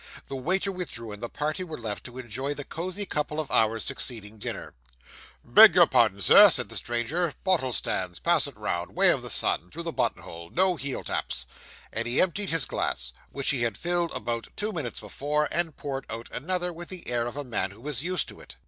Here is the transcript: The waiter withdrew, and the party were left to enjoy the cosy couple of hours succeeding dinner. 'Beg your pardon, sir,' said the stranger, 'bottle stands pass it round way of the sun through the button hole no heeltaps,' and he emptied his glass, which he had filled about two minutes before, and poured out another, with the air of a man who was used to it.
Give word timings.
The 0.29 0.35
waiter 0.35 0.71
withdrew, 0.71 1.11
and 1.11 1.21
the 1.21 1.29
party 1.29 1.63
were 1.63 1.77
left 1.77 2.03
to 2.05 2.17
enjoy 2.17 2.55
the 2.55 2.63
cosy 2.63 3.05
couple 3.05 3.39
of 3.39 3.51
hours 3.51 3.85
succeeding 3.85 4.39
dinner. 4.39 4.73
'Beg 5.45 5.75
your 5.75 5.85
pardon, 5.85 6.19
sir,' 6.21 6.49
said 6.49 6.69
the 6.69 6.75
stranger, 6.75 7.31
'bottle 7.43 7.71
stands 7.71 8.17
pass 8.17 8.47
it 8.47 8.57
round 8.57 8.95
way 8.95 9.09
of 9.11 9.21
the 9.21 9.29
sun 9.29 9.69
through 9.69 9.83
the 9.83 9.91
button 9.93 10.23
hole 10.23 10.49
no 10.49 10.75
heeltaps,' 10.75 11.45
and 11.93 12.07
he 12.07 12.19
emptied 12.19 12.49
his 12.49 12.65
glass, 12.65 13.13
which 13.29 13.51
he 13.51 13.61
had 13.61 13.77
filled 13.77 14.09
about 14.17 14.47
two 14.55 14.73
minutes 14.73 14.99
before, 14.99 15.47
and 15.51 15.77
poured 15.77 16.07
out 16.09 16.29
another, 16.31 16.73
with 16.73 16.89
the 16.89 17.07
air 17.07 17.27
of 17.27 17.37
a 17.37 17.43
man 17.43 17.69
who 17.69 17.79
was 17.81 18.01
used 18.01 18.27
to 18.29 18.39
it. 18.39 18.55